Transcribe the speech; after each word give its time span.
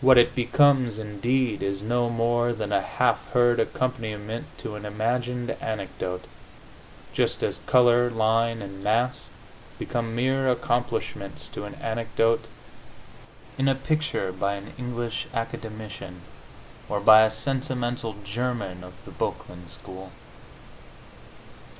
What 0.00 0.16
it 0.16 0.36
becomes, 0.36 0.96
indeed, 0.96 1.60
is 1.60 1.82
no 1.82 2.08
more 2.08 2.52
than 2.52 2.72
a 2.72 2.80
half 2.80 3.28
heard 3.32 3.58
accompaniment 3.58 4.46
to 4.58 4.76
an 4.76 4.84
imagined 4.84 5.50
anecdote, 5.60 6.26
just 7.12 7.42
as 7.42 7.58
color, 7.66 8.10
line 8.10 8.62
and 8.62 8.84
mass 8.84 9.30
become 9.76 10.14
mere 10.14 10.48
accomplishments 10.48 11.48
to 11.48 11.64
an 11.64 11.74
anecdote 11.82 12.44
in 13.58 13.66
a 13.66 13.74
picture 13.74 14.30
by 14.30 14.54
an 14.54 14.72
English 14.78 15.26
academician, 15.34 16.20
or 16.88 17.00
by 17.00 17.22
a 17.22 17.30
sentimental 17.32 18.14
German 18.22 18.84
of 18.84 18.92
the 19.04 19.10
Boecklin 19.10 19.66
school. 19.66 20.12